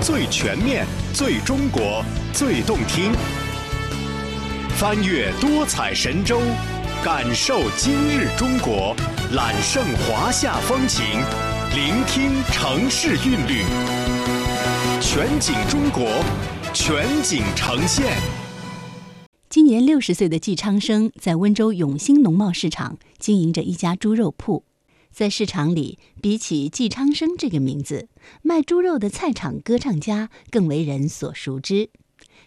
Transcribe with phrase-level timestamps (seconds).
[0.00, 3.12] 最全面、最中国、最动听。
[4.76, 6.40] 翻越多彩神州，
[7.04, 8.94] 感受今日中国，
[9.34, 11.04] 揽胜华夏风情，
[11.74, 13.64] 聆听城市韵律。
[15.00, 16.06] 全景中国，
[16.72, 18.16] 全景呈现。
[19.50, 24.67] 今年六十岁的季昌生在温州永兴农贸市场经营着一家猪肉铺。
[25.12, 28.08] 在市场里，比起季昌生这个名字，
[28.42, 31.90] 卖猪肉的菜场歌唱家更为人所熟知。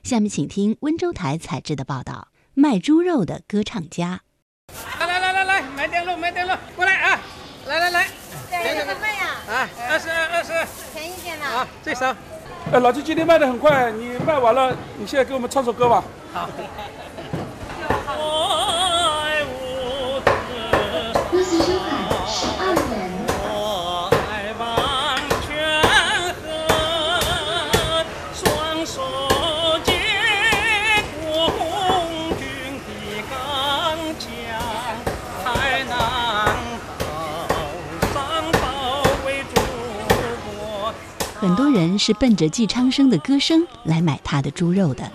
[0.03, 4.21] 下面请听温州台采制的报道：卖猪肉的歌唱家。
[4.99, 7.21] 来来来来来，买点肉买点肉，过来啊！
[7.67, 8.07] 来来来，
[8.49, 9.25] 怎么卖呀？
[9.47, 10.51] 啊，二十二二十，
[10.93, 11.45] 便宜点了。
[11.45, 12.15] 啊，最少。
[12.71, 16.03] 呃，老季今天卖的很快，你卖完了，你现在给我们唱首歌吧。
[16.31, 16.49] 好。
[42.03, 45.11] 是奔着纪昌生的歌声来买他的猪肉的。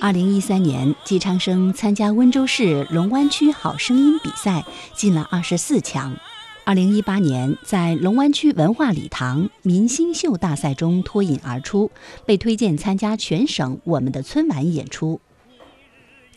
[0.00, 6.16] 二零一三年，纪昌生参加温州市龙湾区好声音比赛，进了二十四强。
[6.64, 11.90] 二零一八年，在龙湾区文化礼堂明星秀大赛中脱颖而出，
[12.24, 15.20] 被推荐参加全省我们的春晚演出。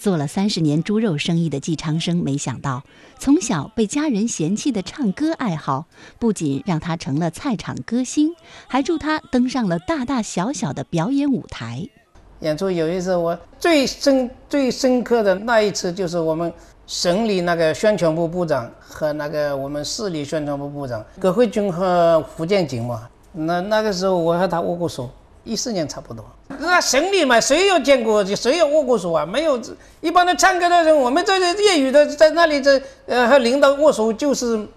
[0.04, 2.84] 做了三十年猪肉生意的季昌生，没想到
[3.20, 5.86] 从小被家人嫌弃的唱歌爱好，
[6.20, 8.36] 不仅让他成了菜场歌星，
[8.68, 11.88] 还助他登上了大大小小的表演舞台。
[12.42, 16.52] 演出有一次，我最深、最深刻的那一次，就是我们
[16.86, 23.08] 省里那个宣传部部长和那个我们市里宣传部部长葛慧君和胡建景嘛。
[23.32, 25.10] 那那个时候，我和他握过手。
[25.46, 26.26] 一四年差不多，
[26.64, 29.26] 那省里嘛，谁有见过，谁有握过手啊？
[29.26, 29.60] 没有，
[30.02, 34.68] 一般的唱歌的人，我们这些业余的在那里，这呃和领导握手就是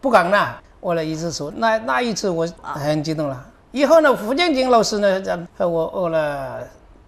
[0.00, 1.50] 不敢呐，握了一次手。
[1.56, 3.44] 那那一次我很激动了。
[3.72, 5.22] 以后呢，胡建景老师呢
[5.56, 6.60] 和我握了，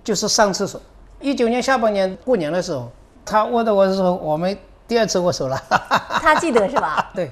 [0.04, 0.80] 就是上次手。
[1.20, 2.90] 一九年下半年过年的时候，
[3.24, 4.56] 他握的我的时候，我们
[4.88, 5.62] 第二次握手了。
[6.22, 7.10] 他记得是吧？
[7.14, 7.30] 对。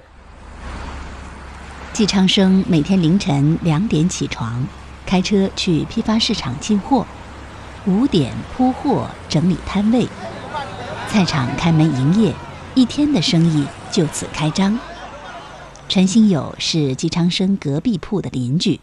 [1.93, 4.65] 季昌生每天凌晨两点起床。
[5.09, 7.07] 开车去批发市场进货，
[7.87, 10.07] 五点铺货整理摊位，
[11.09, 12.35] 菜场开门营业，
[12.75, 14.79] 一天的生意就此开张。
[15.89, 18.79] 陈新友是季昌生隔壁铺的邻居，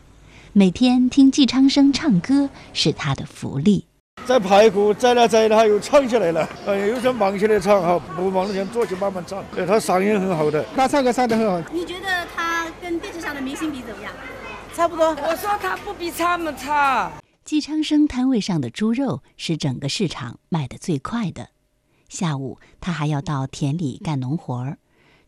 [0.51, 3.85] 每天听季昌生唱歌是他的福利。
[4.25, 6.49] 摘排骨，摘了摘了，他又唱起来了。
[6.65, 9.43] 哎，有时候忙起来唱哈，不忙的时候坐起慢慢唱。
[9.53, 11.61] 对他嗓音很好的，他唱歌唱得很好。
[11.71, 14.11] 你觉得他跟电视上的明星比怎么样？
[14.75, 17.09] 差不多，我说他不比他们差。
[17.45, 21.51] 季昌生摊位上的猪肉是整个市场卖得最快的。
[22.09, 24.77] 下午他还要到田里干农活儿。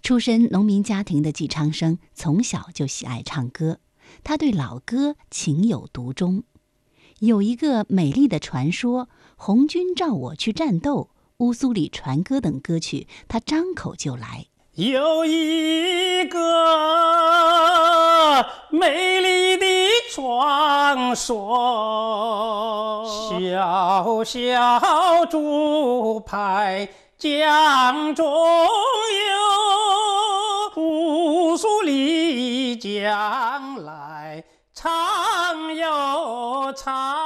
[0.04, 3.80] 出身农民家庭的季昌生从小就喜爱唱歌，
[4.22, 6.44] 他对老歌情有独钟。
[7.20, 9.08] 有一个美丽的传说，
[9.38, 14.48] 红军召我去战斗，乌苏里船歌等歌曲，他张口就来。
[14.74, 16.38] 有一个
[18.70, 19.66] 美丽的
[20.12, 28.30] 传说，小小竹排江中游，
[30.74, 37.18] 姑苏里将来唱又唱。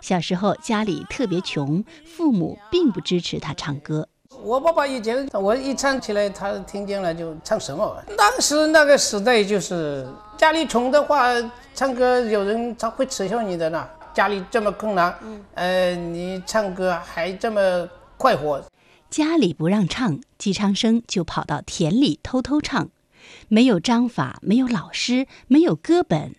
[0.00, 4.08] 小时候家里特别穷，父母并不支持他唱歌。
[4.42, 7.96] 我爸爸以前，我一唱起来，他听见了就唱什么。
[8.16, 10.06] 当时那个时代就是
[10.36, 11.26] 家里穷的话，
[11.74, 13.86] 唱歌有人他会耻笑你的呢。
[14.14, 15.14] 家里这么困难，
[15.54, 18.60] 呃，你唱歌还这么快活。
[19.10, 22.88] 家里不让唱，季昌生就跑到田里偷偷唱。
[23.48, 26.34] 没有章法，没有老师，没有歌本，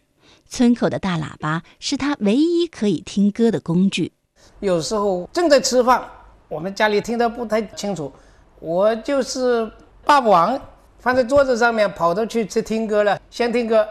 [0.50, 4.12] 村口的大喇叭是他唯一可以听歌的工具。
[4.59, 6.09] 有时候正在吃饭。
[6.49, 8.11] 我们家里听得不太清楚，
[8.59, 9.71] 我就是
[10.03, 10.59] 霸王，
[10.97, 13.21] 放在桌子上面，跑着去去听歌了。
[13.29, 13.87] 先听歌，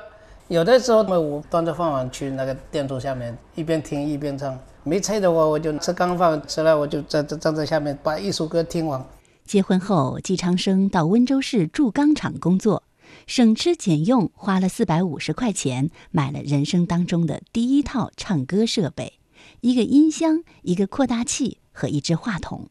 [0.48, 4.58] 有的时候我端着饭碗去那个电桌下面，一边听一边唱。
[4.82, 9.04] 没菜的话，我就吃干饭，吃了我就站站站在下面，把一首歌听完。
[9.44, 12.82] 结婚后，季昌生到温州市铸钢厂工作，
[13.28, 19.17] 省吃俭用，花了四百五十块钱买了人生当中的第一套唱歌设备：
[19.60, 21.58] 一个音箱，一个扩大器。
[21.80, 22.70] 和一支话筒，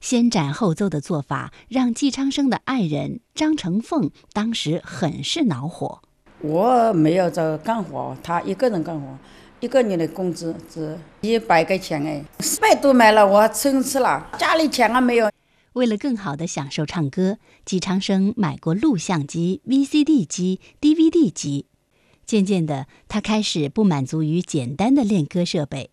[0.00, 6.02] 先斩后奏的做法让季昌生的爱人张成凤当时很是恼火。
[6.40, 9.18] 我没有在干活，他一个人干活，
[9.58, 15.28] 一个月的工资是一百块钱哎，四百多买了，我撑死了，家里钱还没有。
[15.72, 21.66] 为了更好的享受唱歌，季昌生买过录像机、VCD 机、DVD 机。
[22.24, 25.90] 渐渐的，他开始不满足于简单的练歌设备。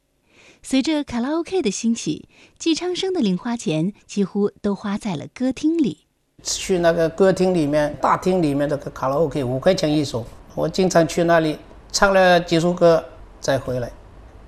[0.63, 6.06] 随着卡拉 OK 的兴起，季昌生的零花钱几乎都花在了歌厅里。
[6.44, 10.24] 去那个歌厅里面、大厅里面的卡拉 OK，五块钱一首，
[10.54, 11.58] 我经常去那里
[11.92, 13.04] 唱了几首歌
[13.40, 13.92] 再回来，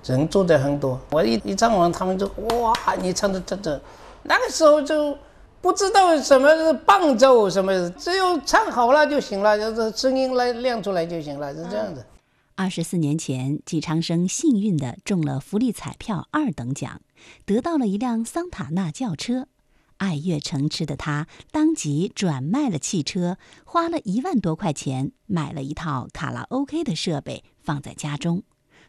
[0.06, 1.00] 人坐的很多。
[1.10, 2.28] 我一一唱完，他们就
[2.62, 3.82] 哇，你唱的真的。
[4.22, 5.18] 那个时候就
[5.62, 12.06] 不知道什么是伴奏，什么只有唱好了就行了，就是声音来亮出来就行了，是这样子。
[12.56, 17.02] 二十四年前，季昌生幸运地中了福利彩票二等奖，
[17.46, 19.48] 得到了一辆桑塔纳轿车。
[19.98, 28.44] 爱乐成痴的他，当即转卖了汽车，花了一万多块钱买了一套卡拉 OK 的设备，放在家中。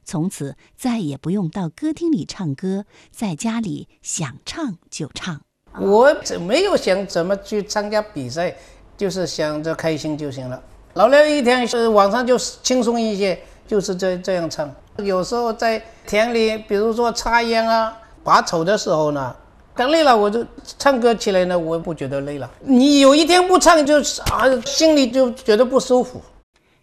[0.04, 5.40] 从此再也不用到歌厅里唱歌，在家里想唱就唱。
[5.80, 6.14] 我
[6.46, 8.54] 没有想怎么去参加比赛，
[8.94, 10.62] 就是想着开心就行了。
[10.92, 13.40] 老了一天是晚上就轻松一些。
[13.66, 19.34] 就是这这样唱，有时候在田里，比如说插秧啊、拔草的时候呢，
[19.74, 20.46] 干累了我就
[20.78, 22.50] 唱歌起来呢，我也不觉得累了。
[22.60, 23.98] 你有一天不唱，就
[24.30, 26.20] 啊心里就觉得不舒服。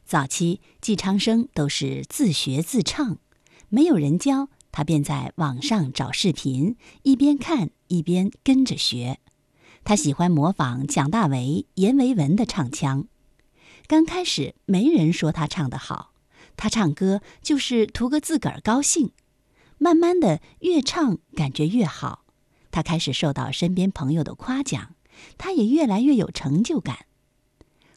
[0.05, 3.17] 早期季昌生都是自学自唱，
[3.69, 9.19] 没有人教，他便在网上找视频，一边看一边跟着学。
[9.83, 13.05] 他喜欢模仿蒋大为、阎维文的唱腔。
[13.87, 16.10] 刚开始没人说他唱得好。
[16.57, 19.11] 他唱歌就是图个自个儿高兴，
[19.77, 22.25] 慢慢的越唱感觉越好，
[22.69, 24.95] 他开始受到身边朋友的夸奖，
[25.37, 27.05] 他也越来越有成就感。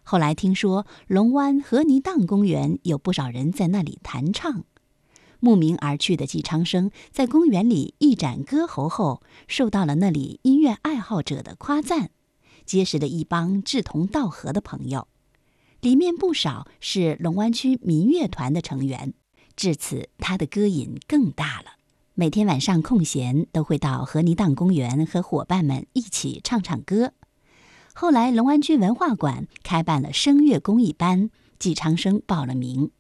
[0.03, 4.65] 后来听说龙湾河泥荡公园有不少人在那里弹唱，
[5.41, 12.11] 慕名而去的季昌生在公园里一展歌喉后，受到了那里音乐爱好者的夸赞，
[12.65, 15.09] 结识了一帮志同道合的朋友。
[15.85, 19.13] 里面不少是龙湾区民乐团的成员，
[19.55, 21.73] 至此他的歌瘾更大了。
[22.15, 27.13] 每天晚上空闲都会到河泥荡公园和伙伴们一起唱唱歌。
[27.93, 31.29] 后来龙湾区文化馆开办了声乐公益班，
[31.59, 32.91] 季昌生报了名。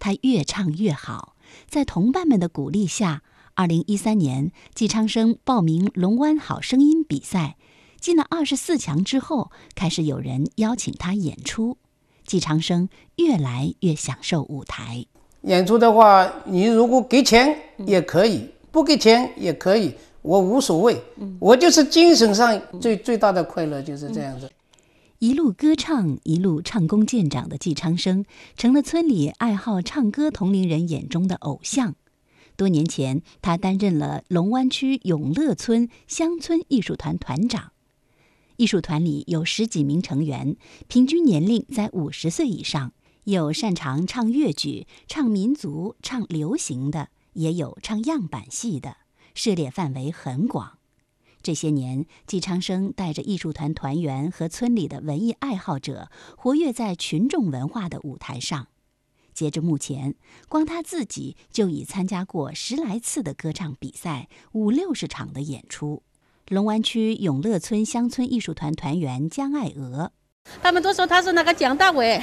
[0.00, 1.36] 他越唱越好，
[1.68, 3.22] 在同伴们的鼓励下，
[3.54, 7.56] 二零一三年季昌生报名龙湾好声音比赛，
[8.00, 11.78] 进了二十四强之后，开始有人邀请他演出。
[12.28, 15.04] 季长生越来越享受舞台
[15.42, 21.00] 演出的话，你如果给钱也可以，不给钱也可以，我无所谓。
[21.40, 24.50] 我就是精神上最最大的快乐就是这样子。
[25.20, 28.24] 一路歌唱，一路唱功见长的季昌生，
[28.56, 31.94] 成了村里爱好唱歌同龄人眼中的偶像。
[32.56, 37.72] 多年前，他担任了龙湾区永乐村乡村艺术团团长。
[38.58, 40.56] 艺术团里有十几名成员，
[40.88, 48.96] 平均年龄在五十岁以上，有擅长唱粤剧、唱民族、唱流行的，也有唱样板戏的，
[49.32, 50.78] 涉猎范围很广。
[51.40, 58.66] 这些年，季昌生带着艺术团团员和村里的文艺爱好者，活跃在群众文化的舞台上。
[59.32, 60.16] 截至目前，
[60.48, 66.02] 光他自己就已参加过十来次的歌唱比赛，五六十场的演出。
[66.50, 70.10] 龙湾区永乐村乡村艺术团团员江爱娥，
[70.62, 72.18] 他们都说他是那个蒋大为，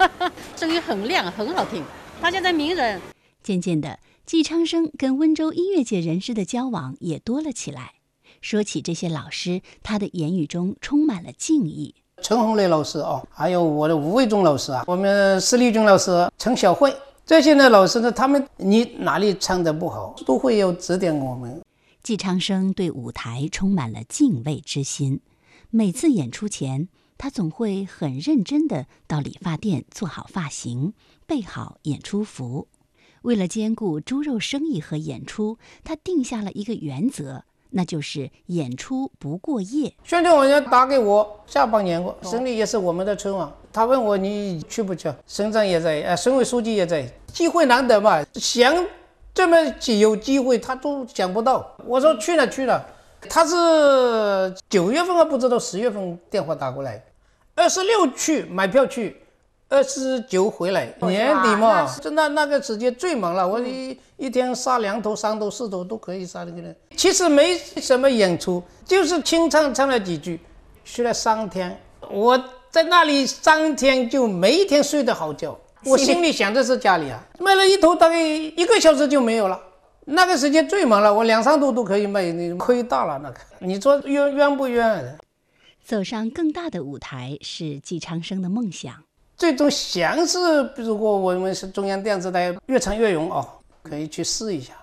[0.56, 1.84] 声音很亮，很好听。
[2.18, 2.98] 他现在名人。
[3.42, 7.96] 渐渐的，季昌生跟温州音乐界人士的交往也多了起来。
[8.40, 11.96] 说起这些老师，他的言语中充满了敬意。
[12.22, 16.90] 陈红雷老师哦，还有我的吴卫忠老师啊，我们施丽君老师、陈小慧
[17.26, 21.60] 这些呢老师呢，他们你哪里唱的不好，都会有指点我们。
[22.06, 25.22] 季昌生对舞台充满了敬畏之心，
[25.70, 30.92] 每次演出前，他总会很认真地到理发店做好发型，
[31.26, 32.68] 备好演出服。
[33.22, 39.92] 为了兼顾猪肉生意和演出，他定下了一个原则，那就是演出不过夜。
[40.04, 45.12] 宣传委员打给我，下半年过，省里也是我们的春晚，他问我你去不去？
[45.26, 48.72] 省长也在，呃，省委书记也在，机会难得嘛，想。
[49.36, 51.76] 这么几有机会，他都想不到。
[51.84, 52.82] 我说去了去了，
[53.28, 57.04] 他是九月份还不知道，十月份电话打过来，
[57.54, 59.20] 二十六去买票去，
[59.68, 63.46] 二十九回来，年底嘛，就那那个时间最忙了。
[63.46, 66.74] 我一一天杀两头、三头、四头都可以杀的个人。
[66.96, 70.40] 其实没什么演出，就是清唱唱了几句，
[70.82, 71.78] 去了三天。
[72.10, 75.54] 我在那里三天就每一天睡得好觉。
[75.86, 79.60] 我心里想的是家里啊，卖了一头大概一个小时就没有了。
[80.04, 83.40] 那个时间最忙了，我两三头都可以卖，你亏大了那个。
[83.58, 85.18] 你说冤冤不冤？
[85.84, 88.92] 走上更大的舞台是季昌生的梦想。
[89.36, 90.38] 最终想是，
[90.76, 93.46] 如果我们是中央电视台越唱越勇哦，
[93.82, 94.74] 可以去试一下，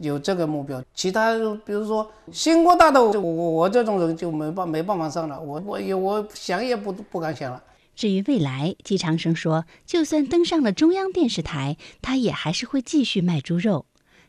[0.00, 0.82] 有这个目标。
[0.94, 1.34] 其他
[1.64, 7.62] 比如说星光大道，我我这种人就没办没办法上了，我我也我想也不不敢想了。
[7.98, 13.86] 至于未来，季长生说，就算登上了中央电视台，他也还是会继续卖猪肉。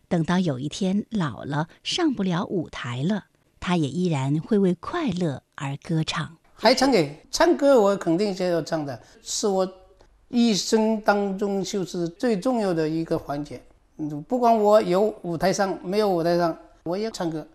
[0.07, 3.25] 等到有一天老了上不了舞台了，
[3.59, 6.37] 他也依然会为快乐而歌唱。
[6.55, 9.71] 还唱给唱歌，我肯定是要唱的，是我
[10.29, 13.61] 一生当中就是最重要的一个环节。
[14.27, 17.47] 不管我有舞台上没有舞台上，我也唱歌。